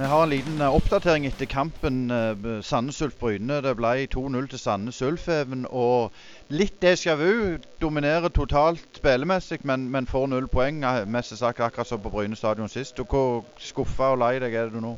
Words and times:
Vi 0.00 0.06
har 0.06 0.22
en 0.22 0.30
liten 0.30 0.60
eh, 0.60 0.74
oppdatering 0.74 1.26
etter 1.26 1.44
kampen 1.44 2.10
eh, 2.10 2.60
Sandnes 2.64 3.02
Ulf 3.02 3.18
Bryne. 3.20 3.58
Det 3.60 3.74
ble 3.76 4.06
2-0 4.08 4.46
til 4.48 4.58
Sandnes 4.62 5.00
Ulfeven. 5.04 5.66
Og 5.68 6.14
litt 6.48 6.78
déjà 6.80 7.18
vu. 7.20 7.58
Dominerer 7.84 8.32
totalt 8.32 8.96
spillemessig, 8.96 9.58
men, 9.68 9.90
men 9.92 10.08
får 10.08 10.30
null 10.32 10.48
poeng. 10.48 10.80
Mest 11.04 11.36
sagt 11.36 11.60
akkurat 11.60 11.90
som 11.90 12.00
på 12.00 12.14
Bryne 12.16 12.38
stadion 12.38 12.72
sist. 12.72 12.96
Og 13.04 13.12
Hvor 13.12 13.44
skuffa 13.60 14.14
og 14.14 14.22
lei 14.24 14.38
deg 14.40 14.56
er 14.56 14.72
du 14.72 14.80
nå? 14.80 14.94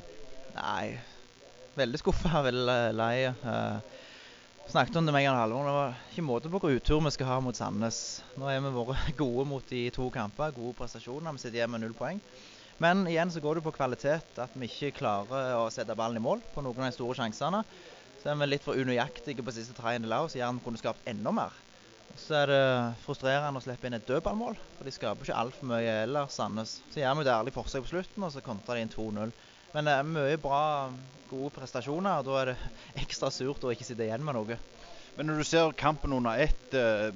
Nei, 0.60 0.94
veldig 1.82 2.04
skuffa. 2.04 2.46
Veldig 2.46 2.80
lei. 2.94 3.16
Uh, 3.42 3.82
snakket 4.70 5.02
om 5.02 5.10
det 5.10 5.18
med 5.18 5.26
gang 5.26 5.42
Halvor. 5.42 5.66
Det 5.66 5.76
var 5.80 6.00
ikke 6.12 6.28
måte 6.30 6.54
på 6.54 6.62
hvor 6.62 6.78
utur 6.78 7.02
vi 7.02 7.16
skal 7.18 7.32
ha 7.32 7.42
mot 7.42 7.58
Sandnes. 7.58 8.20
Nå 8.38 8.46
har 8.46 8.62
vi 8.62 8.76
vært 8.78 9.14
gode 9.26 9.50
mot 9.50 9.66
de 9.74 9.88
to 9.98 10.12
kamper, 10.14 10.54
gode 10.54 10.78
prestasjoner. 10.78 11.34
Vi 11.34 11.42
sitter 11.42 11.64
igjen 11.64 11.74
med 11.74 11.88
null 11.88 11.98
poeng. 11.98 12.22
Men 12.82 13.04
igjen 13.06 13.30
så 13.30 13.40
går 13.42 13.58
det 13.58 13.66
på 13.66 13.74
kvalitet. 13.76 14.38
At 14.42 14.54
vi 14.58 14.66
ikke 14.70 14.96
klarer 15.02 15.56
å 15.60 15.68
sette 15.70 15.96
ballen 15.98 16.18
i 16.18 16.24
mål 16.24 16.42
på 16.54 16.64
noen 16.64 16.82
av 16.82 16.90
de 16.90 16.96
store 16.96 17.18
sjansene. 17.20 17.62
Så 18.18 18.30
er 18.30 18.38
vi 18.38 18.48
litt 18.48 18.64
for 18.66 18.78
unøyaktige 18.78 19.42
på 19.42 19.54
siste 19.54 19.74
tredjedel 19.76 20.14
òg, 20.14 20.28
så 20.30 20.38
gjerne 20.38 20.62
kunne 20.62 20.78
skapt 20.80 21.06
enda 21.10 21.32
mer. 21.34 21.54
Så 22.18 22.36
er 22.42 22.50
det 22.50 22.64
frustrerende 23.02 23.58
å 23.58 23.64
slippe 23.64 23.88
inn 23.88 23.96
et 23.96 24.04
dødballmål, 24.06 24.58
for 24.76 24.86
de 24.86 24.92
skaper 24.94 25.26
ikke 25.26 25.38
altfor 25.40 25.70
mye 25.70 25.94
ellers, 26.02 26.36
Sandnes. 26.36 26.74
Så 26.92 27.00
gjør 27.00 27.18
vi 27.18 27.24
et 27.24 27.32
ærlig 27.32 27.54
forsøk 27.56 27.86
på 27.86 27.92
slutten, 27.94 28.26
og 28.26 28.34
så 28.34 28.42
kontrer 28.44 28.78
de 28.78 28.84
inn 28.84 28.92
2-0. 28.92 29.32
Men 29.72 29.88
det 29.88 29.94
er 29.96 30.10
mye 30.10 30.40
bra, 30.42 30.64
gode 31.30 31.54
prestasjoner, 31.56 32.20
og 32.20 32.28
da 32.28 32.36
er 32.42 32.52
det 32.52 32.72
ekstra 33.06 33.32
surt 33.32 33.64
å 33.64 33.72
ikke 33.72 33.88
sitte 33.88 34.04
igjen 34.06 34.22
med 34.26 34.36
noe. 34.36 34.58
Men 35.16 35.28
når 35.28 35.40
du 35.40 35.48
ser 35.48 35.74
kampen 35.78 36.14
under 36.16 36.40
ett 36.40 36.76
eh, 36.76 37.10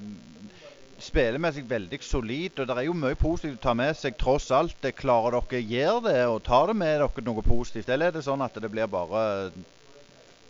Spillemessig 0.97 1.61
veldig 1.69 1.99
solid, 2.01 2.57
og 2.57 2.69
det 2.69 2.73
er 2.73 2.87
jo 2.87 2.93
mye 2.97 3.17
positivt 3.19 3.59
å 3.59 3.65
ta 3.67 3.73
med 3.77 3.93
seg 3.97 4.15
tross 4.17 4.47
alt. 4.55 4.73
Det 4.81 4.95
Klarer 4.97 5.37
dere 5.37 5.61
gjøre 5.61 5.99
det 6.07 6.21
og 6.25 6.39
tar 6.47 6.71
det 6.71 6.77
med 6.79 6.95
dere 7.03 7.25
noe 7.27 7.43
positivt, 7.45 7.91
eller 7.93 8.09
er 8.09 8.17
det 8.17 8.23
sånn 8.25 8.41
at 8.41 8.57
det 8.57 8.71
blir 8.73 8.89
bare 8.89 9.51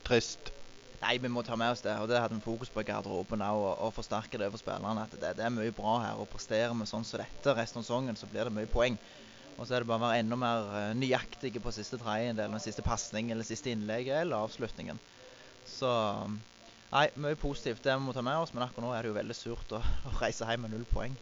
trist? 0.08 0.54
Nei, 1.02 1.18
vi 1.22 1.30
må 1.30 1.44
ta 1.46 1.58
med 1.60 1.76
oss 1.76 1.84
det, 1.86 1.94
og 2.02 2.08
det 2.10 2.18
hadde 2.24 2.40
vi 2.40 2.46
fokus 2.48 2.72
på 2.74 2.82
i 2.82 2.88
garderoben 2.88 3.44
òg, 3.46 3.60
og, 3.60 3.74
og 3.86 3.94
forsterke 4.00 4.40
det 4.40 4.48
for 4.54 4.64
spillerne. 4.64 5.04
At 5.04 5.14
det, 5.20 5.36
det 5.38 5.46
er 5.46 5.54
mye 5.54 5.76
bra 5.76 6.00
her, 6.06 6.22
og 6.22 6.32
presterer 6.32 6.74
vi 6.74 6.88
sånn 6.90 7.06
som 7.06 7.22
dette 7.22 7.54
resten 7.60 7.84
av 7.84 7.86
sesongen, 7.86 8.18
så 8.18 8.30
blir 8.32 8.48
det 8.48 8.56
mye 8.56 8.72
poeng. 8.72 8.98
Og 9.58 9.66
så 9.66 9.76
er 9.76 9.84
det 9.84 9.90
bare 9.90 10.00
å 10.00 10.08
være 10.08 10.22
enda 10.24 10.38
mer 10.40 10.68
uh, 10.72 10.92
nøyaktige 10.98 11.62
på 11.62 11.74
siste 11.76 12.00
tredjedel, 12.02 12.56
siste 12.62 12.86
pasning 12.86 13.34
eller 13.34 13.46
siste 13.46 13.74
innlegget 13.74 14.24
eller 14.24 14.48
avslutningen. 14.48 15.02
Så 15.68 15.92
Nei, 16.92 17.08
mye 17.20 17.36
positivt. 17.36 17.84
Det 17.84 17.96
vi 17.98 18.04
må 18.06 18.14
ta 18.16 18.24
med 18.24 18.40
oss, 18.40 18.54
men 18.56 18.64
akkurat 18.64 18.86
nå 18.86 18.94
er 18.96 19.04
det 19.04 19.12
jo 19.12 19.18
veldig 19.18 19.36
surt 19.36 19.74
å, 19.76 19.82
å 19.82 20.14
reise 20.22 20.48
hjem 20.48 20.64
med 20.64 20.76
null 20.76 20.86
poeng. 20.88 21.18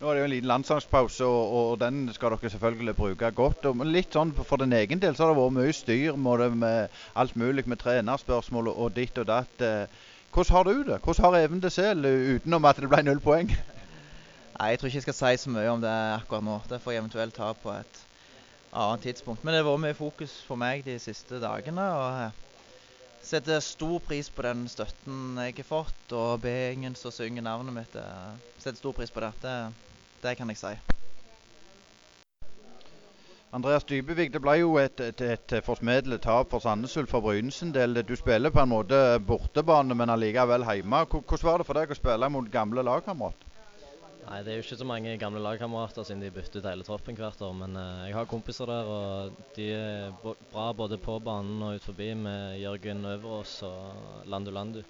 Nå 0.00 0.08
er 0.08 0.16
det 0.16 0.20
jo 0.22 0.28
en 0.30 0.32
liten 0.32 0.48
landslagspause, 0.48 1.26
og, 1.28 1.56
og, 1.56 1.72
den 1.82 2.06
skal 2.16 2.32
dere 2.32 2.50
selvfølgelig 2.54 2.94
bruke 2.96 3.30
godt. 3.36 3.66
Og, 3.68 3.82
litt 3.84 4.16
sånn 4.16 4.32
for 4.38 4.62
din 4.62 4.72
egen 4.78 5.02
del 5.02 5.12
så 5.16 5.26
har 5.26 5.34
det 5.34 5.42
vært 5.42 5.56
mye 5.58 5.74
styr 5.76 6.16
med, 6.16 6.96
alt 7.20 7.36
mulig 7.36 7.66
med 7.68 7.82
trenerspørsmål 7.82 8.72
og, 8.72 8.86
ditt 8.96 9.20
og 9.20 9.28
datt. 9.28 9.60
Eh, 9.60 10.08
hvordan 10.32 10.56
har 10.56 10.64
du 10.70 10.82
det? 10.88 11.00
Hvordan 11.04 11.26
har 11.26 11.38
Even 11.42 11.60
det 11.60 11.74
selv, 11.76 12.08
utenom 12.08 12.70
at 12.70 12.80
det 12.80 12.88
ble 12.88 13.04
null 13.04 13.20
poeng? 13.20 13.52
Nei, 13.52 14.70
Jeg 14.70 14.80
tror 14.80 14.88
ikke 14.88 15.02
jeg 15.02 15.08
skal 15.10 15.20
si 15.20 15.44
så 15.44 15.52
mye 15.52 15.68
om 15.68 15.84
det 15.84 15.96
akkurat 16.16 16.48
nå. 16.48 16.60
Det 16.70 16.80
får 16.80 16.96
jeg 16.96 17.04
eventuelt 17.04 17.36
ta 17.36 17.52
på 17.52 17.76
et 17.76 18.04
annet 18.72 19.04
tidspunkt. 19.04 19.44
Men 19.44 19.52
det 19.52 19.60
har 19.60 19.68
vært 19.68 19.84
mye 19.84 20.00
fokus 20.00 20.40
for 20.48 20.56
meg 20.56 20.86
de 20.88 20.96
siste 21.02 21.44
dagene. 21.44 21.92
og 21.92 22.49
setter 23.30 23.60
stor 23.62 23.98
pris 24.02 24.30
på 24.30 24.42
den 24.42 24.64
støtten 24.68 25.38
jeg 25.38 25.60
har 25.60 25.66
fått, 25.66 26.06
og 26.16 26.40
be-gjengen 26.42 26.96
som 26.98 27.14
synger 27.14 27.46
navnet 27.46 27.76
mitt. 27.76 27.98
Setter 28.58 28.78
stor 28.80 28.96
pris 28.96 29.12
på 29.14 29.22
det. 29.22 29.34
det. 29.44 29.58
Det 30.20 30.36
kan 30.36 30.50
jeg 30.50 30.58
si. 30.60 30.72
Andreas 33.52 33.84
Dybevik, 33.84 34.30
det 34.30 34.38
ble 34.42 34.60
jo 34.60 34.76
et, 34.78 35.00
et, 35.02 35.22
et 35.26 35.54
forsmedlet 35.66 36.22
tap 36.22 36.52
for 36.52 36.62
Sandnes 36.62 36.94
Ulf 37.00 37.10
for 37.10 37.24
Brynes 37.24 37.58
del. 37.74 37.98
Du 38.06 38.14
spiller 38.18 38.52
på 38.54 38.62
en 38.62 38.70
måte 38.70 39.00
bortebane, 39.26 39.94
men 39.98 40.12
allikevel 40.14 40.66
hjemme. 40.68 41.02
Hvordan 41.10 41.46
var 41.48 41.58
det 41.58 41.66
for 41.66 41.80
deg 41.80 41.90
å 41.90 41.98
spille 41.98 42.30
mot 42.30 42.50
gamle 42.52 42.86
lagkamerater? 42.86 43.49
Nei, 44.20 44.40
Det 44.44 44.52
er 44.52 44.58
jo 44.58 44.64
ikke 44.64 44.78
så 44.78 44.86
mange 44.86 45.16
gamle 45.18 45.40
lagkamerater 45.42 46.04
siden 46.06 46.22
de 46.22 46.30
bytter 46.34 46.60
ut 46.60 46.68
hele 46.68 46.86
troppen 46.86 47.16
hvert 47.18 47.40
år. 47.42 47.54
Men 47.56 47.76
uh, 47.76 48.06
jeg 48.06 48.16
har 48.16 48.28
kompiser 48.30 48.68
der, 48.70 48.90
og 48.90 49.38
de 49.56 49.68
er 49.74 50.34
bra 50.52 50.70
både 50.76 50.98
på 51.00 51.18
banen 51.24 51.62
og 51.66 51.78
ut 51.78 51.86
forbi 51.88 52.12
med 52.14 52.58
Jørgen 52.60 53.04
Øverås 53.14 53.62
og 53.66 54.28
Landu 54.30 54.52
Landu. 54.54 54.82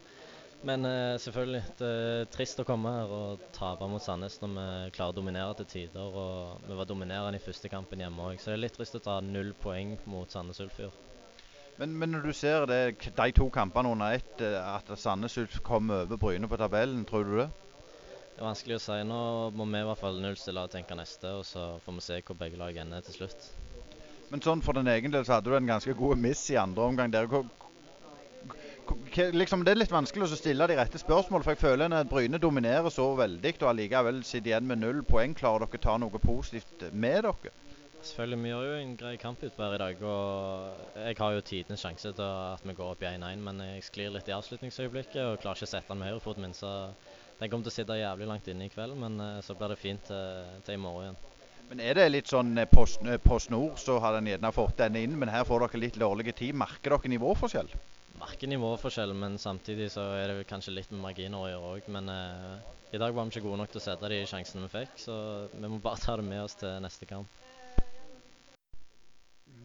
Men 0.67 0.85
uh, 0.85 1.17
selvfølgelig, 1.17 1.63
det 1.79 1.91
er 1.91 2.27
trist 2.35 2.61
å 2.61 2.67
komme 2.69 2.93
her 2.93 3.15
og 3.17 3.47
tape 3.57 3.87
mot 3.89 4.03
Sandnes 4.05 4.41
når 4.43 4.57
vi 4.57 4.67
klarer 4.99 5.15
å 5.15 5.21
dominere 5.21 5.55
til 5.61 5.71
tider. 5.77 6.19
Og 6.25 6.67
vi 6.67 6.81
var 6.83 6.91
dominerende 6.91 7.41
i 7.41 7.47
første 7.47 7.71
kampen 7.73 8.03
hjemme 8.03 8.33
òg, 8.33 8.41
så 8.41 8.51
det 8.51 8.59
er 8.59 8.65
litt 8.67 8.77
trist 8.77 8.99
å 8.99 9.05
ta 9.07 9.21
null 9.25 9.55
poeng 9.63 9.95
mot 10.11 10.29
Sandnes 10.29 10.61
Ulf. 10.61 10.83
Men, 11.81 11.95
men, 11.97 12.11
når 12.13 12.27
du 12.29 12.33
ser 12.37 12.67
det, 12.69 12.83
de 13.17 13.33
to 13.33 13.47
kampene 13.49 13.89
under 13.89 14.13
ett, 14.13 14.41
eh, 14.45 14.59
at 14.61 14.91
Sandnes 15.01 15.39
Ulf 15.41 15.63
kom 15.65 15.89
over 15.89 16.19
Bryne 16.21 16.49
på 16.51 16.59
tabellen, 16.61 17.07
tror 17.09 17.25
du 17.25 17.39
det? 17.39 17.47
Er 18.41 18.47
vanskelig 18.47 18.79
å 18.79 18.81
si. 18.81 18.95
Nå 19.05 19.17
må 19.53 19.67
vi 19.69 19.81
i 19.83 19.85
hvert 19.85 20.01
fall 20.01 20.17
nullstille 20.23 20.63
og 20.65 20.73
tenke 20.73 20.97
neste, 20.97 21.29
og 21.37 21.43
så 21.45 21.75
får 21.85 21.97
vi 21.99 22.05
se 22.07 22.17
hvor 22.25 22.39
begge 22.41 22.57
lag 22.57 22.79
ender 22.81 23.05
til 23.05 23.19
slutt. 23.19 23.51
Men 24.31 24.41
sånn 24.41 24.63
for 24.65 24.79
din 24.79 24.89
egen 24.89 25.13
del 25.13 25.27
så 25.29 25.37
hadde 25.37 25.51
du 25.51 25.57
en 25.59 25.69
ganske 25.69 25.93
god 25.99 26.23
miss 26.23 26.47
i 26.49 26.57
andre 26.57 26.87
omgang. 26.87 27.13
der. 27.13 27.29
Liksom, 29.37 29.65
det 29.67 29.75
er 29.75 29.83
litt 29.83 29.93
vanskelig 29.93 30.25
å 30.25 30.39
stille 30.41 30.67
de 30.71 30.79
rette 30.79 30.99
spørsmål, 31.03 31.45
for 31.45 31.53
jeg 31.53 31.61
føler 31.61 31.93
at 31.93 32.09
Bryne 32.09 32.41
dominerer 32.41 32.89
så 32.89 33.11
veldig, 33.19 33.53
og 33.61 33.69
allikevel 33.75 34.25
sitter 34.25 34.55
igjen 34.55 34.71
med 34.73 34.81
null 34.81 35.05
poeng. 35.05 35.37
Klarer 35.37 35.67
dere 35.67 35.83
å 35.83 35.85
ta 35.85 35.99
noe 36.01 36.23
positivt 36.25 36.89
med 36.93 37.29
dere? 37.29 37.53
Selvfølgelig, 38.01 38.43
Vi 38.43 38.49
gjør 38.49 38.65
jo 38.65 38.77
en 38.81 38.97
grei 38.97 39.17
kamp 39.21 39.43
ut 39.45 39.59
her 39.59 39.75
i 39.75 39.79
dag. 39.79 40.03
og 40.03 40.97
Jeg 40.97 41.17
har 41.19 41.33
jo 41.37 41.41
tidenes 41.41 41.81
sjanse 41.85 42.13
til 42.17 42.25
at 42.25 42.65
vi 42.65 42.73
går 42.73 42.95
opp 42.95 43.03
i 43.03 43.11
1-1, 43.13 43.45
men 43.45 43.61
jeg 43.61 43.85
sklir 43.85 44.15
litt 44.15 44.29
i 44.29 44.33
avslutningsøyeblikket 44.33 45.21
og 45.27 45.41
klarer 45.43 45.61
ikke 45.61 45.69
å 45.69 45.75
sette 45.75 45.93
den 45.93 46.01
med 46.01 46.09
høyrefoten 46.09 46.43
min. 46.43 46.55
så 46.55 46.95
den 47.41 47.49
kommer 47.49 47.65
til 47.65 47.73
å 47.73 47.77
sitte 47.79 47.97
jævlig 47.97 48.27
langt 48.29 48.49
inne 48.53 48.67
i 48.67 48.73
kveld, 48.73 48.97
men 49.01 49.21
uh, 49.21 49.39
så 49.45 49.57
blir 49.57 49.73
det 49.73 49.81
fint 49.81 50.03
til, 50.05 50.57
til, 50.67 50.77
i 50.77 50.81
morgen 50.81 51.07
igjen. 51.07 51.21
Men 51.71 51.81
Er 51.87 51.97
det 51.97 52.09
litt 52.11 52.29
sånn 52.29 52.51
Post, 52.69 53.01
på, 53.01 53.17
på 53.25 53.39
snor, 53.41 53.79
så 53.81 53.97
har 54.03 54.19
den 54.19 54.29
gjerne 54.29 54.51
fått 54.53 54.77
den 54.83 54.99
inn, 55.01 55.15
men 55.17 55.31
her 55.33 55.47
får 55.49 55.65
dere 55.65 55.81
litt 55.85 55.97
dårlig 56.03 56.35
tid. 56.37 56.59
Merker 56.59 56.97
dere 56.97 57.13
nivåforskjell? 57.15 57.71
Merker 58.21 58.51
nivåforskjell, 58.51 59.15
men 59.17 59.39
samtidig 59.41 59.89
så 59.95 60.05
er 60.19 60.35
det 60.35 60.49
kanskje 60.51 60.75
litt 60.77 60.93
med 60.93 61.01
marginer 61.07 61.41
å 61.41 61.49
gjøre 61.49 61.73
òg. 61.77 61.89
Men 61.95 62.13
uh, 62.13 62.59
i 62.93 63.01
dag 63.01 63.15
var 63.15 63.25
vi 63.25 63.37
ikke 63.37 63.47
gode 63.47 63.63
nok 63.63 63.73
til 63.73 63.81
å 63.81 63.87
sette 63.87 64.13
de 64.13 64.21
sjansene 64.27 64.67
vi 64.67 64.75
fikk, 64.75 64.99
så 65.07 65.17
vi 65.55 65.71
må 65.71 65.79
bare 65.81 66.03
ta 66.03 66.19
det 66.21 66.27
med 66.27 66.43
oss 66.43 66.59
til 66.61 66.77
neste 66.85 67.09
kamp. 67.09 67.41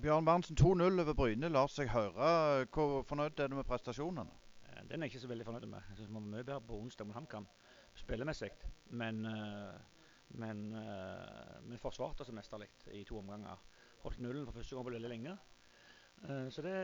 Bjørn 0.05 0.27
Berntsen, 0.27 0.55
2-0 0.55 1.01
over 1.01 1.15
Bryne 1.17 1.49
lar 1.49 1.71
seg 1.73 1.89
høre. 1.89 2.65
Hvor 2.69 3.01
fornøyd 3.09 3.39
er 3.41 3.49
du 3.49 3.57
med 3.57 3.67
prestasjonene? 3.67 4.44
Den 4.89 5.01
er 5.01 5.07
jeg 5.07 5.15
ikke 5.15 5.19
så 5.23 5.27
veldig 5.27 5.45
fornøyd 5.45 5.65
med. 5.65 5.81
Jeg 5.89 5.97
synes 5.97 6.09
vi 6.09 6.13
var 6.13 6.21
mye 6.21 6.43
bedre 6.43 6.61
på 6.61 6.77
onsdag 6.77 7.07
mot 7.07 7.15
HamKam 7.17 7.47
spillemessig. 7.95 8.51
Men, 8.89 9.25
eh, 9.25 9.79
men 10.27 10.73
eh, 10.73 11.69
vi 11.69 11.79
forsvarte 11.81 12.21
oss 12.21 12.31
mesterlig 12.35 12.69
i 12.93 13.03
to 13.07 13.17
omganger. 13.19 13.61
Holdt 14.03 14.21
nullen 14.21 14.45
for 14.45 14.59
første 14.59 14.75
gang 14.75 14.85
på 14.85 14.93
veldig 14.93 15.09
lenge. 15.09 15.37
Eh, 16.23 16.49
så 16.53 16.61
det, 16.61 16.75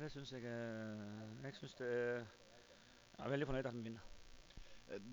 det 0.00 0.10
syns 0.12 0.32
jeg 0.32 0.42
Jeg 0.42 1.54
syns 1.54 1.74
det 1.80 1.88
er 1.88 2.26
Jeg 3.18 3.24
er 3.26 3.30
veldig 3.30 3.46
fornøyd 3.46 3.66
at 3.66 3.74
vi 3.74 3.82
vinner. 3.82 4.04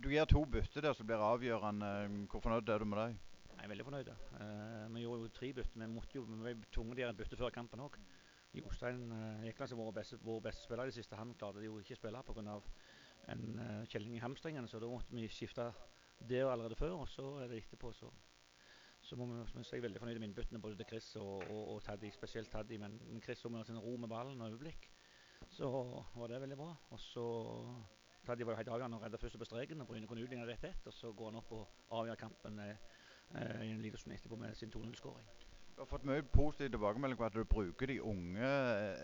Du 0.03 0.09
gir 0.09 0.25
to 0.25 0.45
bytter 0.45 0.81
der 0.81 0.93
som 0.93 1.07
blir 1.07 1.23
avgjørende. 1.23 2.27
Hvor 2.31 2.39
fornøyd 2.39 2.69
er 2.69 2.79
du 2.79 2.85
med 2.85 2.97
dem? 2.97 3.17
Jeg 3.55 3.63
er 3.63 3.67
veldig 3.67 3.85
fornøyd. 3.85 4.11
Vi 4.93 5.01
gjorde 5.01 5.21
jo 5.21 5.31
tre 5.33 5.53
bytter. 5.53 5.79
Vi 5.79 5.87
måtte 5.87 6.15
jo, 6.15 6.21
vi 6.21 6.53
ble 6.53 6.69
tvunget 6.71 6.95
til 6.95 7.03
å 7.03 7.07
gjøre 7.07 7.17
bytte 7.17 7.39
før 7.39 7.49
kampen 7.49 7.81
òg. 7.87 7.97
Jostein 8.59 9.09
uh, 9.11 9.47
Ekland, 9.49 9.69
som 9.71 9.81
vår 9.81 9.91
beste, 9.99 10.19
vår 10.23 10.43
beste 10.47 10.65
spiller 10.65 10.87
i 10.87 10.93
det 10.93 10.97
siste, 10.97 11.17
han 11.19 11.33
klarte 11.39 11.63
jo 11.63 11.79
ikke 11.81 11.97
å 11.97 11.99
spille 11.99 12.23
pga 12.27 12.59
en 13.33 13.43
uh, 13.57 13.83
kjelling 13.89 14.15
i 14.17 14.21
hamstringen, 14.21 14.67
så 14.69 14.79
da 14.79 14.89
måtte 14.89 15.15
vi 15.15 15.27
skifte 15.31 15.71
det 16.29 16.43
allerede 16.43 16.77
før. 16.77 16.99
Og 17.01 17.09
så 17.09 17.25
er 17.41 17.49
det 17.49 17.63
etterpå, 17.63 17.91
så, 17.93 18.11
så 19.01 19.17
må 19.19 19.27
vi, 19.31 19.63
så 19.63 19.75
er 19.75 19.85
veldig 19.85 20.01
fornøyd 20.01 20.19
med 20.21 20.29
innbyttene 20.29 20.61
både 20.61 20.77
til 20.81 20.89
Chris 20.93 21.15
og, 21.21 21.43
og, 21.49 21.63
og 21.75 21.83
Taddy, 21.83 22.11
spesielt 22.13 22.51
Taddy. 22.53 22.77
Men, 22.81 22.99
Chris 23.23 23.41
som 23.41 23.57
har 23.57 23.65
sin 23.67 23.81
ro 23.81 23.95
med 23.97 24.11
ballen 24.11 24.41
og 24.41 24.53
overblikk, 24.53 24.89
så 25.49 25.69
var 26.15 26.31
det 26.31 26.41
veldig 26.41 26.59
bra. 26.59 26.71
Og 26.95 27.01
så 27.01 27.25
Taddy 28.25 28.45
var 28.45 28.55
jo 28.55 28.61
helt 28.61 28.71
avgjørende 28.73 28.99
å 28.99 29.03
redde 29.03 29.21
første 29.21 29.41
på 29.41 29.47
streken, 29.49 29.81
og 29.81 29.89
Bryne 29.89 30.07
kunne 30.09 30.25
utligne 30.25 30.47
rett 30.49 30.63
ett. 30.65 30.87
Og 30.89 30.93
så 30.93 31.11
går 31.13 31.31
han 31.31 31.41
opp 31.41 31.51
og 31.57 31.91
avgjør 31.99 32.21
kampen 32.21 32.61
eh, 32.63 32.77
i 33.65 33.73
en 33.73 33.83
liten 33.83 34.01
stund 34.01 34.15
etterpå 34.17 34.39
med 34.41 34.57
sin 34.57 34.73
2-0-skåring. 34.73 35.27
Du 35.75 35.81
har 35.81 35.87
fått 35.91 36.05
mye 36.07 36.23
positiv 36.31 36.69
tilbakemelding 36.71 37.17
på 37.19 37.25
at 37.25 37.33
du 37.35 37.41
bruker 37.51 37.89
de 37.91 37.97
unge. 37.99 38.49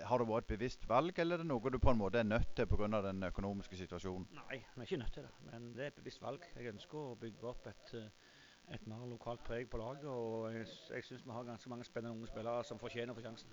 Har 0.08 0.22
det 0.22 0.28
vært 0.30 0.46
et 0.46 0.52
bevisst 0.54 0.86
valg, 0.88 1.18
eller 1.20 1.36
er 1.36 1.42
det 1.44 1.48
noe 1.50 1.72
du 1.74 1.76
på 1.84 1.92
en 1.92 1.98
måte 2.00 2.22
er 2.22 2.24
nødt 2.24 2.54
til 2.56 2.68
pga. 2.72 3.02
den 3.04 3.24
økonomiske 3.28 3.76
situasjonen? 3.76 4.28
Nei, 4.38 4.62
vi 4.76 4.80
er 4.80 4.86
ikke 4.86 5.00
nødt 5.02 5.14
til 5.14 5.24
det, 5.24 5.32
men 5.50 5.66
det 5.76 5.84
er 5.84 5.88
et 5.88 5.98
bevisst 6.00 6.22
valg. 6.22 6.46
Jeg 6.56 6.72
ønsker 6.72 6.98
å 6.98 7.18
bygge 7.20 7.50
opp 7.50 7.68
et, 7.68 7.92
eh, 7.94 8.76
et 8.76 8.86
mer 8.88 9.04
lokalt 9.06 9.44
preg 9.44 9.68
på 9.70 9.78
laget. 9.78 10.06
Og 10.06 10.54
jeg, 10.54 10.68
jeg 10.96 11.04
syns 11.04 11.26
vi 11.26 11.32
har 11.32 11.44
ganske 11.44 11.70
mange 11.70 11.84
spennende 11.84 12.16
unge 12.16 12.28
spillere 12.28 12.64
som 12.64 12.80
fortjener 12.80 13.12
å 13.12 13.16
få 13.20 13.26
sjansen. 13.26 13.52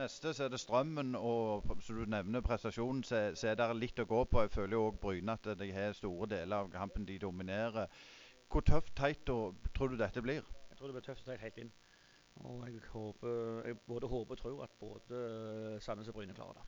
Neste 0.00 0.32
så 0.32 0.44
er 0.44 0.48
det 0.48 0.60
Strømmen, 0.60 1.14
og 1.16 1.68
som 1.84 1.96
du 1.96 2.06
nevner 2.08 2.40
prestasjonen, 2.40 3.02
så, 3.04 3.20
så 3.34 3.48
er 3.48 3.58
det 3.60 3.66
litt 3.76 4.00
å 4.00 4.06
gå 4.08 4.22
på. 4.24 4.46
Jeg 4.46 4.54
føler 4.56 4.78
òg 4.78 4.96
Bryne 5.02 5.36
at 5.36 5.50
de 5.58 5.68
har 5.72 5.92
store 5.92 6.30
deler 6.32 6.56
av 6.56 6.72
kampen 6.72 7.04
de 7.04 7.18
dominerer. 7.18 7.92
Hvor 8.48 8.64
tøft 8.64 8.96
teit 8.96 9.20
tror 9.26 9.92
du 9.92 9.98
dette 10.00 10.24
blir? 10.24 10.40
Jeg 10.70 10.80
tror 10.80 10.86
det 10.88 10.96
blir 10.96 11.06
tøft 11.10 11.26
og 11.26 11.34
teit 11.34 11.44
helt 11.44 11.60
inn. 11.66 11.72
Og 12.46 12.66
jeg 12.68 12.80
håper, 12.92 13.62
jeg 13.66 13.78
både 13.86 14.08
håper 14.08 14.34
og 14.36 14.38
tror 14.38 14.62
at 14.62 14.76
både 14.80 15.78
Sandnes 15.82 16.08
og 16.08 16.14
Bryne 16.14 16.34
klarer 16.34 16.60
det. 16.60 16.66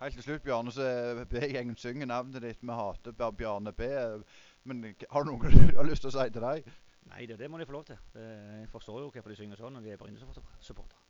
Helt 0.00 0.14
til 0.14 0.22
slutt, 0.22 0.42
Bjarne, 0.42 0.72
så 0.72 0.82
er 0.82 1.24
B-gjengen 1.28 1.76
synger 1.76 2.08
navnet 2.08 2.40
ditt. 2.42 2.62
Vi 2.62 2.72
hater 2.72 3.12
Bjarne 3.36 3.72
B. 3.76 3.90
Men 4.64 4.94
har 5.10 5.22
du 5.24 5.32
noe 5.32 5.50
du 5.52 5.76
har 5.76 5.88
lyst 5.88 6.06
til 6.06 6.12
å 6.12 6.14
si 6.16 6.30
til 6.32 6.46
deg? 6.46 6.72
Nei, 7.10 7.26
det, 7.28 7.36
det 7.40 7.50
må 7.50 7.60
de 7.60 7.68
få 7.68 7.76
lov 7.76 7.84
til. 7.90 8.00
Jeg 8.14 8.68
forstår 8.72 9.02
jo 9.02 9.10
hvorfor 9.12 9.32
de 9.32 9.36
synger 9.36 9.60
sånn 9.60 9.76
når 9.76 9.84
de 9.84 9.92
er 9.92 10.00
Bryne-supportere. 10.00 11.09